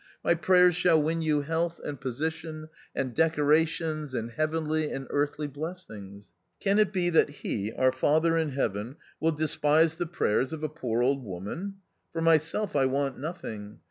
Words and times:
My 0.23 0.33
prayers 0.33 0.75
shall 0.75 0.99
win 0.99 1.21
you 1.21 1.41
health 1.41 1.79
and 1.83 2.01
position 2.01 2.69
and 2.95 3.13
decorations 3.13 4.15
and 4.15 4.31
heavenly 4.31 4.91
and 4.91 5.05
earthly 5.11 5.45
blessings. 5.45 6.27
Can 6.59 6.79
it 6.79 6.91
be 6.91 7.11
that 7.11 7.29
He, 7.29 7.71
our 7.73 7.91
Father 7.91 8.35
in 8.35 8.49
Heaven, 8.53 8.95
will 9.19 9.31
despise 9.33 9.97
the 9.97 10.07
prayers 10.07 10.53
of 10.53 10.63
a 10.63 10.69
poor 10.69 11.03
old 11.03 11.23
woman? 11.23 11.75
For 12.13 12.21
myself 12.21 12.75
I 12.75 12.87
want 12.87 13.19
nothing. 13.19 13.77